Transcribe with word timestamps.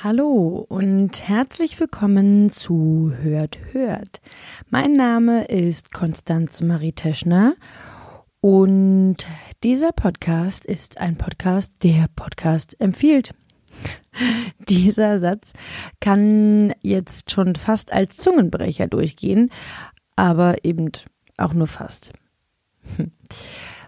Hallo 0.00 0.64
und 0.68 1.28
herzlich 1.28 1.80
willkommen 1.80 2.50
zu 2.50 3.12
Hört, 3.20 3.58
Hört. 3.72 4.20
Mein 4.70 4.92
Name 4.92 5.46
ist 5.46 5.90
Konstanze 5.90 6.64
Marie 6.64 6.92
Teschner 6.92 7.56
und 8.40 9.16
dieser 9.64 9.90
Podcast 9.90 10.64
ist 10.64 11.00
ein 11.00 11.16
Podcast, 11.16 11.82
der 11.82 12.06
Podcast 12.14 12.80
empfiehlt. 12.80 13.34
Dieser 14.68 15.18
Satz 15.18 15.54
kann 16.00 16.72
jetzt 16.80 17.32
schon 17.32 17.56
fast 17.56 17.92
als 17.92 18.18
Zungenbrecher 18.18 18.86
durchgehen, 18.86 19.50
aber 20.14 20.64
eben 20.64 20.92
auch 21.38 21.54
nur 21.54 21.66
fast. 21.66 22.12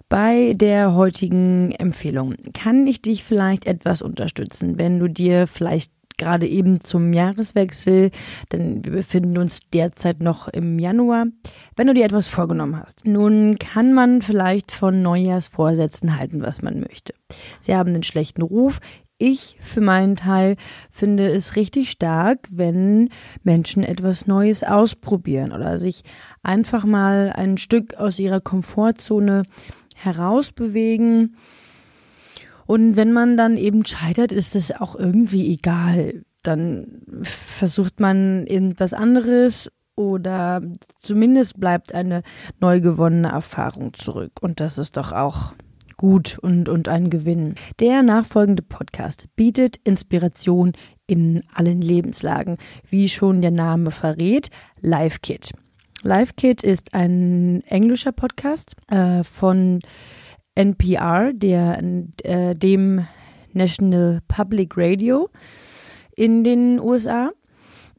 Bei 0.09 0.55
der 0.57 0.97
heutigen 0.97 1.71
Empfehlung 1.71 2.35
kann 2.52 2.85
ich 2.88 3.01
dich 3.01 3.23
vielleicht 3.23 3.66
etwas 3.66 4.02
unterstützen, 4.02 4.77
wenn 4.77 4.99
du 4.99 5.07
dir 5.07 5.47
vielleicht 5.47 5.93
gerade 6.20 6.47
eben 6.47 6.83
zum 6.83 7.12
Jahreswechsel, 7.12 8.10
denn 8.52 8.84
wir 8.84 8.92
befinden 8.92 9.38
uns 9.38 9.60
derzeit 9.73 10.20
noch 10.20 10.46
im 10.46 10.79
Januar, 10.79 11.27
wenn 11.74 11.88
du 11.88 11.95
dir 11.95 12.05
etwas 12.05 12.29
vorgenommen 12.29 12.79
hast. 12.79 13.05
Nun 13.05 13.59
kann 13.59 13.93
man 13.93 14.23
vielleicht 14.23 14.70
von 14.70 15.02
Neujahrsvorsätzen 15.02 16.16
halten, 16.19 16.43
was 16.43 16.62
man 16.62 16.80
möchte. 16.80 17.15
Sie 17.59 17.74
haben 17.74 17.90
einen 17.90 18.02
schlechten 18.02 18.43
Ruf. 18.43 18.79
Ich 19.18 19.57
für 19.60 19.80
meinen 19.80 20.16
Teil 20.16 20.57
finde 20.90 21.27
es 21.29 21.57
richtig 21.57 21.90
stark, 21.90 22.49
wenn 22.51 23.10
Menschen 23.43 23.82
etwas 23.82 24.27
Neues 24.27 24.62
ausprobieren 24.62 25.52
oder 25.52 25.77
sich 25.77 26.05
einfach 26.43 26.84
mal 26.84 27.32
ein 27.34 27.59
Stück 27.59 27.95
aus 27.95 28.18
ihrer 28.18 28.40
Komfortzone 28.40 29.43
herausbewegen 29.96 31.37
und 32.71 32.95
wenn 32.95 33.10
man 33.10 33.37
dann 33.37 33.57
eben 33.57 33.85
scheitert, 33.85 34.30
ist 34.30 34.54
es 34.54 34.71
auch 34.71 34.95
irgendwie 34.95 35.52
egal. 35.52 36.23
Dann 36.45 37.02
versucht 37.23 37.99
man 37.99 38.46
irgendwas 38.46 38.95
anderes 38.95 39.73
oder 39.96 40.62
zumindest 41.01 41.59
bleibt 41.59 41.93
eine 41.93 42.23
neu 42.60 42.80
gewonnene 42.80 43.27
Erfahrung 43.27 43.93
zurück. 43.95 44.35
Und 44.40 44.60
das 44.60 44.79
ist 44.79 44.96
doch 44.96 45.10
auch 45.10 45.52
gut 45.96 46.38
und, 46.38 46.68
und 46.68 46.87
ein 46.87 47.10
Gewinn. 47.10 47.57
Der 47.80 48.04
nachfolgende 48.04 48.62
Podcast 48.62 49.27
bietet 49.34 49.79
Inspiration 49.82 50.74
in 51.09 51.43
allen 51.52 51.82
Lebenslagen, 51.82 52.57
wie 52.88 53.09
schon 53.09 53.43
der 53.43 53.51
Name 53.51 53.90
verrät, 53.90 54.49
Live 54.80 55.23
Kit. 55.23 55.51
Live 56.05 56.37
Kit 56.37 56.62
ist 56.62 56.95
ein 56.95 57.65
englischer 57.66 58.12
Podcast 58.12 58.77
äh, 58.93 59.24
von 59.24 59.80
NPR, 60.61 61.33
der, 61.33 61.83
äh, 62.23 62.55
dem 62.55 63.07
National 63.55 64.21
Public 64.28 64.77
Radio 64.77 65.31
in 66.15 66.44
den 66.44 66.78
USA. 66.81 67.31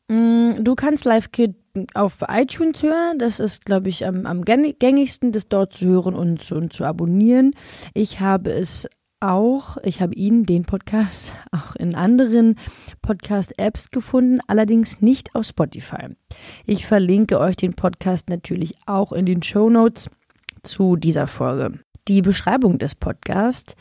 Mm, 0.08 0.64
du 0.64 0.76
kannst 0.76 1.06
LiveKit 1.06 1.56
auf 1.96 2.18
iTunes 2.28 2.84
hören. 2.84 3.18
Das 3.18 3.40
ist, 3.40 3.66
glaube 3.66 3.90
ich, 3.90 4.06
am, 4.06 4.28
am 4.28 4.44
gängigsten, 4.46 5.32
das 5.32 5.48
dort 5.48 5.74
zu 5.74 5.88
hören 5.88 6.14
und 6.14 6.44
zu, 6.44 6.56
und 6.56 6.72
zu 6.72 6.84
abonnieren. 6.84 7.56
Ich 7.96 8.20
habe 8.20 8.52
es 8.52 8.88
auch, 9.22 9.78
ich 9.84 10.00
habe 10.00 10.14
ihn, 10.14 10.46
den 10.46 10.62
Podcast, 10.62 11.34
auch 11.52 11.76
in 11.76 11.96
anderen 11.96 12.60
Podcast-Apps 13.02 13.90
gefunden, 13.90 14.40
allerdings 14.46 15.02
nicht 15.02 15.34
auf 15.34 15.46
Spotify. 15.48 16.10
Ich 16.68 16.86
verlinke 16.86 17.40
euch 17.40 17.56
den 17.56 17.74
Podcast 17.74 18.30
natürlich 18.30 18.76
auch 18.86 19.14
in 19.14 19.26
den 19.26 19.42
Show 19.42 19.70
Notes 19.70 20.12
zu 20.62 20.96
dieser 20.96 21.26
Folge. 21.26 21.80
Die 22.08 22.22
Beschreibung 22.24 22.80
des 22.80 22.96
Podcasts 22.96 23.76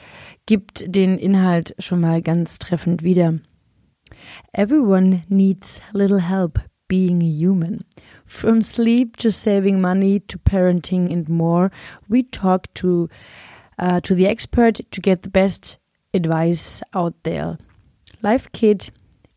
gibt 0.45 0.85
den 0.95 1.19
Inhalt 1.19 1.75
schon 1.79 2.01
mal 2.01 2.21
ganz 2.21 2.59
treffend 2.59 3.03
wieder. 3.03 3.39
Everyone 4.53 5.23
needs 5.29 5.81
little 5.93 6.21
help 6.21 6.61
being 6.87 7.23
a 7.23 7.27
human. 7.27 7.85
From 8.27 8.61
sleep 8.61 9.17
to 9.19 9.31
saving 9.31 9.81
money 9.81 10.21
to 10.21 10.39
parenting 10.39 11.11
and 11.11 11.29
more, 11.29 11.71
we 12.09 12.25
talk 12.25 12.73
to 12.75 13.09
uh, 13.79 14.01
to 14.03 14.15
the 14.15 14.27
expert 14.27 14.83
to 14.91 15.01
get 15.01 15.23
the 15.23 15.31
best 15.31 15.81
advice 16.13 16.83
out 16.93 17.15
there. 17.23 17.57
Life 18.23 18.53
Kid 18.53 18.91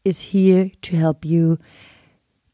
is 0.03 0.33
here 0.33 0.71
to 0.81 0.97
help 0.97 1.23
you 1.23 1.57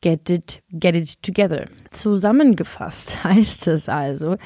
Get 0.02 0.30
it, 0.30 0.64
get 0.72 0.96
it 0.96 1.22
together. 1.22 1.66
Zusammengefasst 1.92 3.22
heißt 3.26 3.68
es 3.68 3.90
also, 3.90 4.38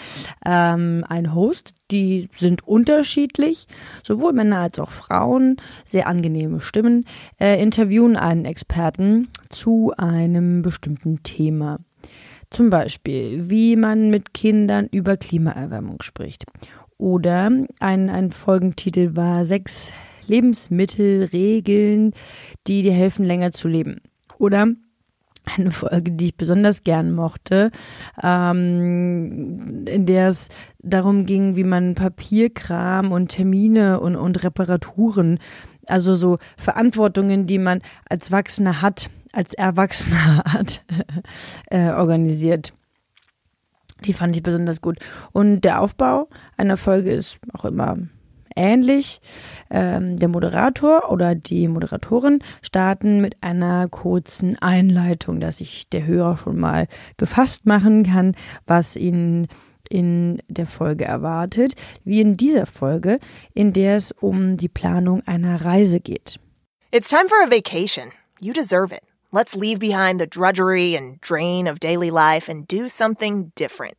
ähm, 0.44 1.06
ein 1.08 1.36
Host, 1.36 1.75
die 1.91 2.28
sind 2.34 2.68
unterschiedlich, 2.68 3.68
sowohl 4.03 4.34
Männer 4.34 4.59
als 4.59 4.80
auch 4.80 4.90
Frauen, 4.90 5.58
sehr 5.86 6.08
angenehme 6.08 6.59
Stimmen, 6.59 7.06
äh, 7.40 7.62
interviewen 7.62 8.16
einen 8.16 8.46
Experten 8.46 9.30
zu 9.50 9.94
einem 9.96 10.64
bestimmten 10.64 11.22
Thema. 11.22 11.78
Zum 12.50 12.72
Beispiel, 12.72 13.50
wie 13.50 13.75
man 13.75 14.09
mit 14.09 14.34
Kindern 14.34 14.88
über 14.91 15.18
Klimaerwärmung 15.18 16.02
spricht. 16.02 16.46
Oder 16.97 17.52
ein, 17.80 18.09
ein 18.09 18.31
Folgentitel 18.31 19.16
war 19.16 19.46
sechs 19.46 19.91
Lebensmittelregeln, 20.28 22.14
die 22.68 22.81
dir 22.81 22.94
helfen, 22.94 23.25
länger 23.25 23.52
zu 23.52 23.68
leben. 23.68 24.02
Oder 24.38 24.68
eine 25.45 25.71
Folge, 25.71 26.11
die 26.11 26.27
ich 26.27 26.37
besonders 26.37 26.83
gern 26.83 27.11
mochte, 27.13 27.71
ähm, 28.21 29.85
in 29.85 30.05
der 30.05 30.29
es 30.29 30.49
darum 30.79 31.25
ging, 31.25 31.55
wie 31.55 31.63
man 31.63 31.95
Papierkram 31.95 33.11
und 33.11 33.29
Termine 33.29 33.99
und, 33.99 34.15
und 34.15 34.43
Reparaturen, 34.43 35.39
also 35.87 36.15
so 36.15 36.37
Verantwortungen, 36.57 37.45
die 37.45 37.59
man 37.59 37.81
als 38.09 38.29
Erwachsener 38.29 38.81
hat, 38.81 39.09
als 39.31 39.53
Erwachsener 39.53 40.43
hat, 40.45 40.83
äh, 41.67 41.89
organisiert. 41.89 42.73
Die 44.05 44.13
fand 44.13 44.35
ich 44.35 44.43
besonders 44.43 44.81
gut. 44.81 44.99
Und 45.31 45.61
der 45.61 45.81
Aufbau 45.81 46.27
einer 46.57 46.77
Folge 46.77 47.11
ist 47.11 47.39
auch 47.53 47.65
immer 47.65 47.97
ähnlich. 48.56 49.22
Ähm, 49.69 50.18
der 50.18 50.30
Moderator 50.30 51.12
oder 51.12 51.36
die 51.36 51.68
Moderatorin 51.68 52.40
starten 52.62 53.22
mit 53.22 53.38
einer 53.41 53.88
kurzen 53.90 54.58
Einleitung, 54.62 55.40
dass 55.40 55.58
sich 55.58 55.90
der 55.90 56.06
Hörer 56.06 56.38
schon 56.38 56.58
mal 56.59 56.88
gefasst 57.18 57.66
machen 57.66 58.03
kann, 58.03 58.36
was 58.66 58.96
ihn 58.96 59.47
in 59.90 60.41
der 60.47 60.66
Folge 60.66 61.06
erwartet, 61.06 61.74
wie 62.03 62.22
in 62.22 62.38
dieser 62.38 62.66
Folge, 62.66 63.19
in 63.53 63.74
der 63.74 63.97
es 63.97 64.12
um 64.12 64.58
die 64.58 64.70
Planung 64.70 65.22
einer 65.28 65.64
Reise 65.64 66.00
geht. 66.00 66.40
It's 66.91 67.09
time 67.09 67.28
for 67.28 67.41
a 67.44 67.50
vacation. 67.50 68.12
You 68.40 68.53
deserve 68.53 68.91
it. 68.91 69.03
Let's 69.31 69.56
leave 69.56 69.80
behind 69.80 70.20
the 70.20 70.28
drudgery 70.28 70.96
and 70.96 71.20
drain 71.22 71.68
of 71.68 71.80
daily 71.80 72.12
life 72.12 72.47
and 72.50 72.68
do 72.68 72.88
something 72.88 73.52
different. 73.56 73.97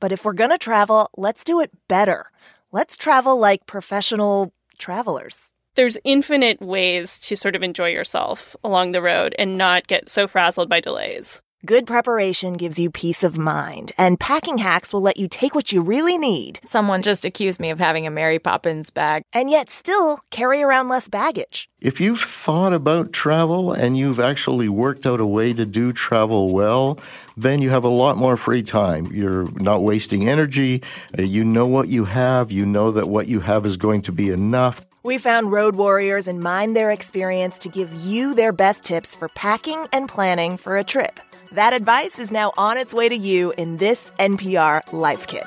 But 0.00 0.10
if 0.10 0.24
we're 0.24 0.34
gonna 0.34 0.58
travel, 0.58 1.08
let's 1.16 1.44
do 1.44 1.60
it 1.60 1.70
better. 1.86 2.26
Let's 2.72 2.96
travel 2.96 3.38
like 3.38 3.66
professional 3.66 4.52
travelers. 4.78 5.50
There's 5.74 5.98
infinite 6.04 6.60
ways 6.60 7.18
to 7.18 7.36
sort 7.36 7.54
of 7.54 7.62
enjoy 7.62 7.90
yourself 7.90 8.56
along 8.64 8.92
the 8.92 9.02
road 9.02 9.34
and 9.38 9.56
not 9.56 9.86
get 9.86 10.08
so 10.10 10.26
frazzled 10.26 10.68
by 10.68 10.80
delays. 10.80 11.40
Good 11.64 11.86
preparation 11.86 12.54
gives 12.54 12.80
you 12.80 12.90
peace 12.90 13.22
of 13.22 13.38
mind, 13.38 13.92
and 13.96 14.18
packing 14.18 14.58
hacks 14.58 14.92
will 14.92 15.00
let 15.00 15.16
you 15.16 15.28
take 15.28 15.54
what 15.54 15.70
you 15.70 15.80
really 15.80 16.18
need. 16.18 16.58
Someone 16.64 17.02
just 17.02 17.24
accused 17.24 17.60
me 17.60 17.70
of 17.70 17.78
having 17.78 18.04
a 18.04 18.10
Mary 18.10 18.40
Poppins 18.40 18.90
bag. 18.90 19.22
And 19.32 19.48
yet 19.48 19.70
still 19.70 20.18
carry 20.30 20.60
around 20.60 20.88
less 20.88 21.06
baggage. 21.06 21.68
If 21.80 22.00
you've 22.00 22.18
thought 22.18 22.72
about 22.72 23.12
travel 23.12 23.72
and 23.72 23.96
you've 23.96 24.18
actually 24.18 24.68
worked 24.68 25.06
out 25.06 25.20
a 25.20 25.24
way 25.24 25.52
to 25.52 25.64
do 25.64 25.92
travel 25.92 26.52
well, 26.52 26.98
then 27.36 27.62
you 27.62 27.70
have 27.70 27.84
a 27.84 27.88
lot 27.88 28.16
more 28.16 28.36
free 28.36 28.64
time. 28.64 29.12
You're 29.12 29.48
not 29.52 29.84
wasting 29.84 30.28
energy. 30.28 30.82
Uh, 31.16 31.22
you 31.22 31.44
know 31.44 31.68
what 31.68 31.86
you 31.86 32.04
have. 32.06 32.50
You 32.50 32.66
know 32.66 32.90
that 32.90 33.08
what 33.08 33.28
you 33.28 33.38
have 33.38 33.66
is 33.66 33.76
going 33.76 34.02
to 34.02 34.12
be 34.12 34.30
enough. 34.30 34.84
We 35.04 35.16
found 35.16 35.52
road 35.52 35.76
warriors 35.76 36.26
and 36.26 36.40
mined 36.40 36.74
their 36.74 36.90
experience 36.90 37.60
to 37.60 37.68
give 37.68 37.94
you 37.94 38.34
their 38.34 38.52
best 38.52 38.82
tips 38.82 39.14
for 39.14 39.28
packing 39.28 39.86
and 39.92 40.08
planning 40.08 40.56
for 40.56 40.76
a 40.76 40.82
trip. 40.82 41.20
That 41.54 41.74
advice 41.74 42.18
is 42.18 42.30
now 42.30 42.50
on 42.56 42.78
its 42.78 42.94
way 42.94 43.10
to 43.10 43.14
you 43.14 43.52
in 43.58 43.76
this 43.76 44.10
NPR 44.18 44.80
Life 44.90 45.26
Kit. 45.26 45.46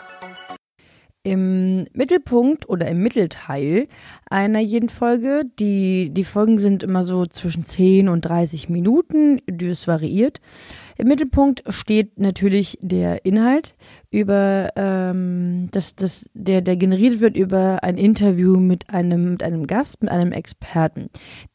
Im 1.23 1.87
Mittelpunkt 1.93 2.69
oder 2.69 2.87
im 2.87 2.99
Mittelteil 3.01 3.87
einer 4.29 4.59
jeden 4.59 4.89
Folge, 4.89 5.41
die, 5.57 6.11
die 6.11 6.23
Folgen 6.23 6.59
sind 6.59 6.83
immer 6.83 7.05
so 7.05 7.25
zwischen 7.25 7.65
10 7.65 8.09
und 8.09 8.21
30 8.21 8.69
Minuten, 8.69 9.41
das 9.47 9.87
variiert. 9.87 10.41
Im 10.99 11.07
Mittelpunkt 11.07 11.63
steht 11.69 12.19
natürlich 12.19 12.77
der 12.81 13.25
Inhalt 13.25 13.73
über 14.11 14.69
ähm, 14.75 15.69
das, 15.71 15.95
das, 15.95 16.29
der, 16.35 16.61
der 16.61 16.77
generiert 16.77 17.19
wird 17.19 17.35
über 17.35 17.83
ein 17.83 17.97
Interview 17.97 18.59
mit 18.59 18.91
einem, 18.91 19.31
mit 19.31 19.41
einem 19.41 19.65
Gast, 19.65 20.03
mit 20.03 20.11
einem 20.11 20.31
Experten. 20.31 21.09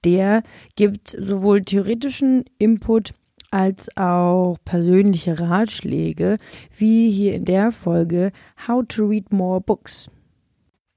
Der 0.05 0.43
gibt 0.75 1.11
sowohl 1.11 1.63
theoretischen 1.63 2.45
Input 2.59 3.15
als 3.51 3.89
auch 3.97 4.57
persönliche 4.65 5.39
Ratschläge, 5.39 6.39
wie 6.77 7.11
hier 7.11 7.35
in 7.35 7.45
der 7.45 7.73
Folge 7.73 8.33
How 8.69 8.85
to 8.89 9.07
Read 9.07 9.33
More 9.33 9.61
Books. 9.61 10.09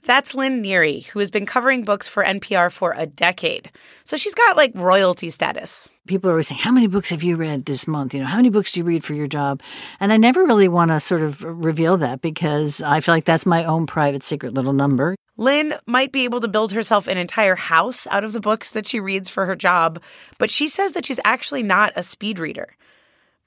That's 0.06 0.36
Lynn 0.36 0.62
Neary, 0.62 1.06
who 1.08 1.20
has 1.20 1.32
been 1.32 1.46
covering 1.46 1.86
books 1.86 2.10
for 2.10 2.26
NPR 2.26 2.70
for 2.70 2.94
a 2.98 3.06
decade. 3.06 3.72
So 4.04 4.18
she's 4.18 4.36
got 4.36 4.58
like 4.58 4.74
royalty 4.76 5.30
status. 5.30 5.88
People 6.08 6.30
are 6.30 6.34
always 6.34 6.50
saying, 6.50 6.60
How 6.60 6.72
many 6.72 6.88
books 6.88 7.10
have 7.12 7.24
you 7.24 7.38
read 7.38 7.66
this 7.66 7.88
month? 7.88 8.14
You 8.14 8.20
know, 8.20 8.26
how 8.26 8.36
many 8.36 8.50
books 8.50 8.74
do 8.74 8.82
you 8.82 8.84
read 8.84 9.06
for 9.06 9.14
your 9.14 9.28
job? 9.28 9.62
And 10.02 10.12
I 10.12 10.18
never 10.18 10.44
really 10.44 10.68
want 10.68 10.92
to 10.92 11.00
sort 11.00 11.22
of 11.22 11.42
reveal 11.42 11.96
that 11.98 12.20
because 12.22 12.82
I 12.82 13.00
feel 13.00 13.16
like 13.16 13.24
that's 13.24 13.46
my 13.46 13.64
own 13.64 13.86
private 13.86 14.24
secret 14.24 14.54
little 14.54 14.74
number. 14.74 15.16
Lynn 15.38 15.74
might 15.86 16.12
be 16.12 16.24
able 16.26 16.42
to 16.42 16.48
build 16.48 16.72
herself 16.72 17.08
an 17.08 17.18
entire 17.18 17.56
house 17.56 18.08
out 18.12 18.24
of 18.24 18.34
the 18.34 18.40
books 18.40 18.70
that 18.72 18.88
she 18.88 19.00
reads 19.00 19.30
for 19.30 19.46
her 19.46 19.56
job, 19.56 20.02
but 20.38 20.52
she 20.52 20.68
says 20.68 20.94
that 20.94 21.06
she's 21.06 21.20
actually 21.26 21.64
not 21.64 21.94
a 21.96 22.04
speed 22.04 22.40
reader. 22.40 22.76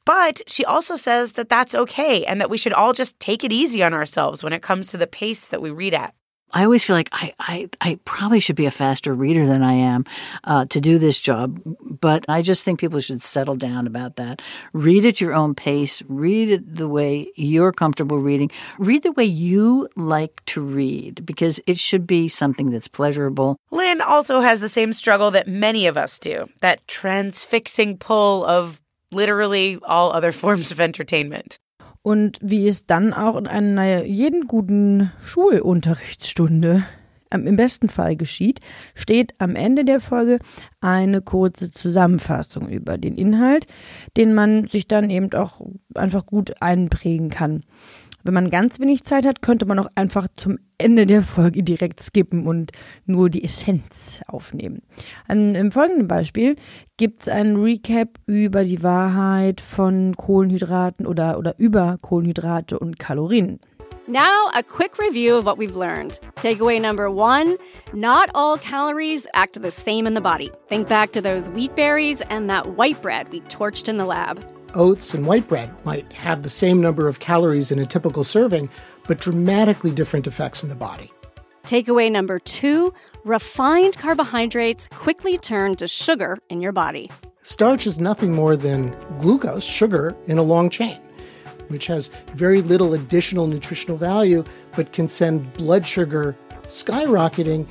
But 0.04 0.42
she 0.46 0.64
also 0.64 0.96
says 0.96 1.32
that 1.32 1.48
that's 1.48 1.74
okay 1.74 2.24
and 2.24 2.40
that 2.40 2.50
we 2.50 2.58
should 2.58 2.72
all 2.72 2.92
just 2.92 3.18
take 3.18 3.44
it 3.44 3.52
easy 3.52 3.82
on 3.82 3.94
ourselves 3.94 4.42
when 4.42 4.52
it 4.52 4.62
comes 4.62 4.88
to 4.88 4.96
the 4.96 5.06
pace 5.06 5.46
that 5.48 5.62
we 5.62 5.70
read 5.70 5.94
at. 5.94 6.14
I 6.52 6.64
always 6.64 6.84
feel 6.84 6.96
like 6.96 7.08
I, 7.12 7.34
I, 7.38 7.68
I 7.80 7.98
probably 8.04 8.40
should 8.40 8.56
be 8.56 8.66
a 8.66 8.70
faster 8.70 9.12
reader 9.12 9.46
than 9.46 9.62
I 9.62 9.72
am 9.72 10.04
uh, 10.44 10.64
to 10.66 10.80
do 10.80 10.98
this 10.98 11.18
job, 11.18 11.60
but 12.00 12.24
I 12.28 12.40
just 12.40 12.64
think 12.64 12.80
people 12.80 13.00
should 13.00 13.22
settle 13.22 13.56
down 13.56 13.86
about 13.86 14.16
that. 14.16 14.40
Read 14.72 15.04
at 15.04 15.20
your 15.20 15.34
own 15.34 15.54
pace, 15.54 16.02
read 16.08 16.50
it 16.50 16.76
the 16.76 16.88
way 16.88 17.30
you're 17.34 17.72
comfortable 17.72 18.18
reading, 18.18 18.50
read 18.78 19.02
the 19.02 19.12
way 19.12 19.24
you 19.24 19.88
like 19.96 20.44
to 20.46 20.60
read, 20.60 21.26
because 21.26 21.60
it 21.66 21.78
should 21.78 22.06
be 22.06 22.28
something 22.28 22.70
that's 22.70 22.88
pleasurable. 22.88 23.56
Lynn 23.70 24.00
also 24.00 24.40
has 24.40 24.60
the 24.60 24.68
same 24.68 24.92
struggle 24.92 25.32
that 25.32 25.48
many 25.48 25.86
of 25.86 25.96
us 25.96 26.18
do 26.18 26.48
that 26.60 26.86
transfixing 26.86 27.98
pull 27.98 28.44
of 28.44 28.80
literally 29.10 29.78
all 29.82 30.12
other 30.12 30.32
forms 30.42 30.70
of 30.70 30.80
entertainment. 30.80 31.58
Und 32.06 32.38
wie 32.40 32.68
es 32.68 32.86
dann 32.86 33.12
auch 33.12 33.36
in 33.36 33.48
einer 33.48 34.04
jeden 34.04 34.46
guten 34.46 35.10
Schulunterrichtsstunde 35.18 36.84
im 37.34 37.56
besten 37.56 37.88
Fall 37.88 38.14
geschieht, 38.14 38.60
steht 38.94 39.34
am 39.38 39.56
Ende 39.56 39.84
der 39.84 39.98
Folge 39.98 40.38
eine 40.80 41.20
kurze 41.20 41.72
Zusammenfassung 41.72 42.68
über 42.68 42.96
den 42.96 43.16
Inhalt, 43.16 43.66
den 44.16 44.34
man 44.34 44.68
sich 44.68 44.86
dann 44.86 45.10
eben 45.10 45.32
auch 45.32 45.60
einfach 45.96 46.26
gut 46.26 46.62
einprägen 46.62 47.28
kann. 47.28 47.64
Wenn 48.26 48.34
man 48.34 48.50
ganz 48.50 48.80
wenig 48.80 49.04
Zeit 49.04 49.24
hat, 49.24 49.40
könnte 49.40 49.66
man 49.66 49.78
auch 49.78 49.86
einfach 49.94 50.26
zum 50.34 50.58
Ende 50.78 51.06
der 51.06 51.22
Folge 51.22 51.62
direkt 51.62 52.02
skippen 52.02 52.48
und 52.48 52.72
nur 53.04 53.30
die 53.30 53.44
Essenz 53.44 54.22
aufnehmen. 54.26 54.82
An, 55.28 55.54
Im 55.54 55.70
folgenden 55.70 56.08
Beispiel 56.08 56.56
gibt 56.96 57.22
es 57.22 57.28
einen 57.28 57.62
Recap 57.62 58.18
über 58.26 58.64
die 58.64 58.82
Wahrheit 58.82 59.60
von 59.60 60.16
Kohlenhydraten 60.16 61.06
oder, 61.06 61.38
oder 61.38 61.54
über 61.58 61.98
Kohlenhydrate 62.02 62.80
und 62.80 62.98
Kalorien. 62.98 63.60
Now, 64.08 64.48
a 64.52 64.62
quick 64.64 64.98
review 64.98 65.36
of 65.36 65.46
what 65.46 65.56
we've 65.56 65.76
learned. 65.76 66.18
Takeaway 66.36 66.80
number 66.80 67.08
one 67.08 67.56
not 67.92 68.28
all 68.34 68.58
calories 68.58 69.28
act 69.34 69.60
the 69.62 69.70
same 69.70 70.04
in 70.04 70.14
the 70.14 70.20
body. 70.20 70.50
Think 70.68 70.88
back 70.88 71.12
to 71.12 71.20
those 71.20 71.48
wheat 71.50 71.76
berries 71.76 72.22
and 72.22 72.50
that 72.50 72.76
white 72.76 73.00
bread 73.00 73.28
we 73.30 73.40
torched 73.42 73.88
in 73.88 73.98
the 73.98 74.04
lab. 74.04 74.55
Oats 74.74 75.14
and 75.14 75.26
white 75.26 75.48
bread 75.48 75.74
might 75.84 76.12
have 76.12 76.42
the 76.42 76.48
same 76.48 76.80
number 76.80 77.08
of 77.08 77.20
calories 77.20 77.70
in 77.70 77.78
a 77.78 77.86
typical 77.86 78.24
serving, 78.24 78.68
but 79.06 79.20
dramatically 79.20 79.90
different 79.90 80.26
effects 80.26 80.62
in 80.62 80.68
the 80.68 80.74
body. 80.74 81.12
Takeaway 81.64 82.10
number 82.10 82.38
two 82.38 82.92
refined 83.24 83.98
carbohydrates 83.98 84.88
quickly 84.92 85.36
turn 85.36 85.74
to 85.76 85.88
sugar 85.88 86.38
in 86.48 86.60
your 86.60 86.72
body. 86.72 87.10
Starch 87.42 87.86
is 87.86 87.98
nothing 87.98 88.32
more 88.32 88.56
than 88.56 88.96
glucose, 89.18 89.64
sugar, 89.64 90.16
in 90.26 90.38
a 90.38 90.42
long 90.42 90.70
chain, 90.70 91.00
which 91.68 91.86
has 91.86 92.10
very 92.34 92.62
little 92.62 92.94
additional 92.94 93.46
nutritional 93.46 93.96
value, 93.96 94.44
but 94.76 94.92
can 94.92 95.08
send 95.08 95.52
blood 95.54 95.84
sugar 95.84 96.36
skyrocketing 96.64 97.66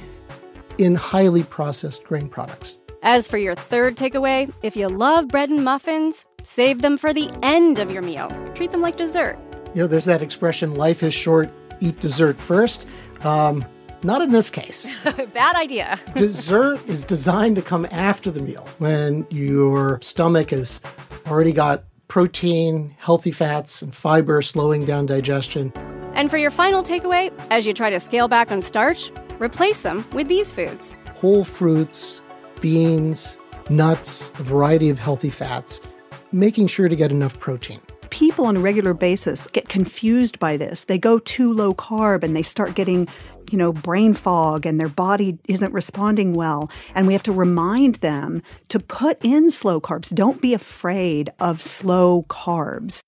in 0.78 0.96
highly 0.96 1.44
processed 1.44 2.04
grain 2.04 2.28
products. 2.28 2.80
As 3.08 3.28
for 3.28 3.38
your 3.38 3.54
third 3.54 3.98
takeaway, 3.98 4.52
if 4.64 4.76
you 4.76 4.88
love 4.88 5.28
bread 5.28 5.52
and 5.52 5.64
muffins, 5.64 6.26
save 6.42 6.82
them 6.82 6.98
for 6.98 7.14
the 7.14 7.30
end 7.44 7.78
of 7.78 7.92
your 7.92 8.02
meal. 8.02 8.32
Treat 8.56 8.72
them 8.72 8.82
like 8.82 8.96
dessert. 8.98 9.38
You 9.76 9.84
know, 9.84 9.88
there's 9.88 10.06
that 10.06 10.24
expression, 10.24 10.74
life 10.74 11.04
is 11.04 11.14
short, 11.14 11.52
eat 11.82 12.00
dessert 12.00 12.40
first. 12.40 12.88
Um, 13.22 13.64
not 14.02 14.24
in 14.24 14.32
this 14.32 14.50
case. 14.50 14.88
Bad 15.36 15.56
idea. 15.56 16.00
dessert 16.16 16.84
is 16.88 17.04
designed 17.04 17.58
to 17.58 17.62
come 17.62 17.86
after 17.92 18.32
the 18.32 18.42
meal 18.42 18.68
when 18.80 19.28
your 19.30 20.00
stomach 20.02 20.50
has 20.50 20.82
already 21.28 21.54
got 21.54 21.84
protein, 22.08 22.96
healthy 22.98 23.32
fats, 23.32 23.84
and 23.84 23.94
fiber 23.94 24.42
slowing 24.42 24.84
down 24.84 25.06
digestion. 25.06 25.72
And 26.16 26.32
for 26.32 26.40
your 26.40 26.50
final 26.50 26.82
takeaway, 26.82 27.32
as 27.52 27.68
you 27.68 27.74
try 27.74 27.92
to 27.92 28.00
scale 28.00 28.28
back 28.28 28.52
on 28.52 28.64
starch, 28.64 29.12
replace 29.38 29.84
them 29.84 30.04
with 30.14 30.28
these 30.28 30.52
foods 30.52 30.96
whole 31.16 31.44
fruits, 31.44 32.22
beans, 32.66 33.38
nuts, 33.70 34.32
a 34.40 34.44
variety 34.44 34.90
of 34.90 34.98
healthy 34.98 35.30
fats, 35.30 35.80
making 36.32 36.66
sure 36.66 36.90
to 36.90 36.96
get 36.96 37.12
enough 37.12 37.38
protein. 37.38 37.80
People 38.10 38.48
on 38.48 38.58
a 38.58 38.60
regular 38.60 38.96
basis 38.96 39.46
get 39.46 39.70
confused 39.70 40.40
by 40.40 40.58
this. 40.58 40.86
They 40.86 40.98
go 40.98 41.20
too 41.20 41.54
low 41.54 41.76
carb 41.76 42.24
and 42.24 42.36
they 42.36 42.42
start 42.42 42.74
getting, 42.74 43.08
you 43.52 43.58
know, 43.60 43.72
brain 43.72 44.16
fog 44.16 44.66
and 44.66 44.80
their 44.80 44.90
body 44.90 45.38
isn't 45.48 45.74
responding 45.74 46.34
well. 46.34 46.72
And 46.96 47.06
we 47.06 47.14
have 47.14 47.22
to 47.24 47.32
remind 47.32 47.96
them 47.98 48.42
to 48.70 48.80
put 48.80 49.24
in 49.24 49.52
slow 49.52 49.80
carbs. 49.80 50.12
Don't 50.12 50.42
be 50.42 50.56
afraid 50.56 51.32
of 51.40 51.62
slow 51.62 52.24
carbs. 52.24 53.04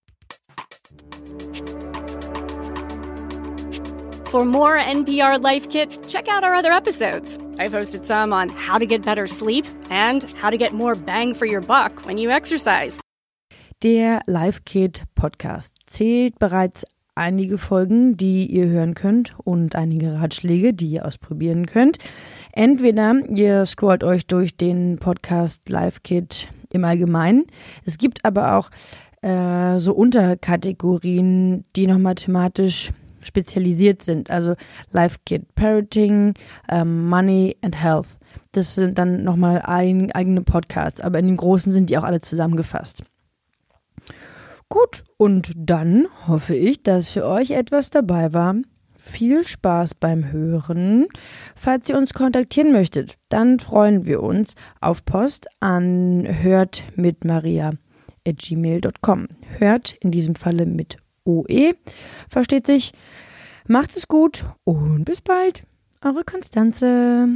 For 4.29 4.43
more 4.43 4.77
NPR 4.77 5.41
Life 5.41 5.69
Kit, 5.69 5.97
check 6.09 6.27
out 6.27 6.43
our 6.43 6.53
other 6.53 6.73
episodes. 6.73 7.39
I've 7.57 7.71
hosted 7.71 8.03
some 8.03 8.33
on 8.33 8.49
how 8.49 8.77
to 8.77 8.85
get 8.85 9.05
better 9.05 9.25
sleep 9.25 9.65
and 9.89 10.21
how 10.41 10.49
to 10.49 10.57
get 10.57 10.73
more 10.73 10.95
bang 10.95 11.33
for 11.33 11.45
your 11.45 11.61
buck 11.61 12.05
when 12.05 12.17
you 12.17 12.29
exercise. 12.29 12.99
Der 13.83 14.19
Life 14.27 14.63
Kit 14.65 15.03
Podcast 15.15 15.73
zählt 15.85 16.39
bereits 16.39 16.85
einige 17.15 17.57
Folgen, 17.57 18.17
die 18.17 18.47
ihr 18.47 18.67
hören 18.67 18.95
könnt 18.95 19.33
und 19.45 19.77
einige 19.77 20.19
Ratschläge, 20.19 20.73
die 20.73 20.87
ihr 20.87 21.05
ausprobieren 21.05 21.65
könnt. 21.65 21.97
Entweder 22.51 23.13
ihr 23.29 23.65
scrollt 23.65 24.03
euch 24.03 24.27
durch 24.27 24.57
den 24.57 24.97
Podcast 24.97 25.69
Life 25.69 26.01
Kit 26.03 26.49
im 26.73 26.83
Allgemeinen. 26.83 27.45
Es 27.85 27.97
gibt 27.97 28.25
aber 28.25 28.57
auch 28.57 28.71
äh, 29.21 29.79
so 29.79 29.93
Unterkategorien, 29.93 31.63
die 31.77 31.87
nochmal 31.87 32.15
thematisch 32.15 32.91
spezialisiert 33.27 34.01
sind. 34.01 34.31
Also 34.31 34.55
Life 34.91 35.19
Kit 35.25 35.53
Parenting, 35.55 36.33
ähm, 36.69 37.07
Money 37.07 37.57
and 37.61 37.81
Health. 37.81 38.07
Das 38.51 38.75
sind 38.75 38.97
dann 38.97 39.23
nochmal 39.23 39.61
ein, 39.63 40.11
eigene 40.11 40.41
Podcasts, 40.41 41.01
aber 41.01 41.19
in 41.19 41.27
den 41.27 41.37
großen 41.37 41.71
sind 41.71 41.89
die 41.89 41.97
auch 41.97 42.03
alle 42.03 42.19
zusammengefasst. 42.19 43.03
Gut, 44.69 45.03
und 45.17 45.51
dann 45.55 46.07
hoffe 46.27 46.55
ich, 46.55 46.83
dass 46.83 47.09
für 47.09 47.25
euch 47.25 47.51
etwas 47.51 47.89
dabei 47.89 48.33
war. 48.33 48.55
Viel 48.97 49.47
Spaß 49.47 49.95
beim 49.95 50.31
Hören. 50.31 51.07
Falls 51.55 51.87
ihr 51.87 51.97
uns 51.97 52.13
kontaktieren 52.13 52.73
möchtet, 52.73 53.17
dann 53.29 53.59
freuen 53.59 54.05
wir 54.05 54.21
uns 54.21 54.55
auf 54.81 55.05
Post 55.05 55.47
an 55.61 56.27
hört 56.27 56.83
mit 56.95 57.23
Maria 57.23 57.71
gmail.com. 58.25 59.27
Hört 59.57 59.93
in 60.01 60.11
diesem 60.11 60.35
Falle 60.35 60.65
mit 60.65 60.97
OE. 61.27 61.73
Versteht 62.29 62.65
sich. 62.65 62.93
Macht 63.67 63.95
es 63.95 64.07
gut 64.07 64.45
und 64.63 65.03
bis 65.03 65.21
bald. 65.21 65.63
Eure 66.01 66.23
Konstanze. 66.23 67.27